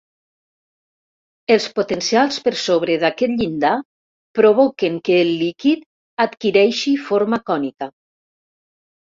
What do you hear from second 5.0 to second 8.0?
que el líquid adquireixi forma cònica.